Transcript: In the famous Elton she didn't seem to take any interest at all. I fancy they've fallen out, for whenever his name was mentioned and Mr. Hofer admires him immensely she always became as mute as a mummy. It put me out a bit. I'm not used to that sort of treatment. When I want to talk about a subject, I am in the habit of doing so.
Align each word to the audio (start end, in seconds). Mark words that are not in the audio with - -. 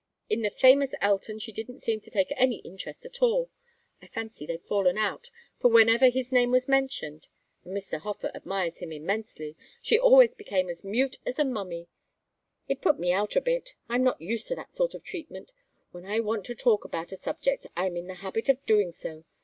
In 0.31 0.41
the 0.41 0.49
famous 0.49 0.95
Elton 0.99 1.37
she 1.37 1.51
didn't 1.51 1.77
seem 1.77 2.01
to 2.01 2.09
take 2.09 2.33
any 2.35 2.55
interest 2.61 3.05
at 3.05 3.21
all. 3.21 3.51
I 4.01 4.07
fancy 4.07 4.47
they've 4.47 4.59
fallen 4.59 4.97
out, 4.97 5.29
for 5.59 5.69
whenever 5.69 6.09
his 6.09 6.31
name 6.31 6.49
was 6.49 6.67
mentioned 6.67 7.27
and 7.63 7.77
Mr. 7.77 7.99
Hofer 7.99 8.31
admires 8.33 8.79
him 8.79 8.91
immensely 8.91 9.55
she 9.79 9.99
always 9.99 10.33
became 10.33 10.71
as 10.71 10.83
mute 10.83 11.19
as 11.23 11.37
a 11.37 11.45
mummy. 11.45 11.87
It 12.67 12.81
put 12.81 12.97
me 12.97 13.13
out 13.13 13.35
a 13.35 13.41
bit. 13.41 13.75
I'm 13.89 14.03
not 14.03 14.19
used 14.19 14.47
to 14.47 14.55
that 14.55 14.73
sort 14.73 14.95
of 14.95 15.03
treatment. 15.03 15.51
When 15.91 16.07
I 16.07 16.19
want 16.19 16.45
to 16.45 16.55
talk 16.55 16.83
about 16.83 17.11
a 17.11 17.15
subject, 17.15 17.67
I 17.77 17.85
am 17.85 17.95
in 17.95 18.07
the 18.07 18.15
habit 18.25 18.49
of 18.49 18.65
doing 18.65 18.91
so. 18.91 19.23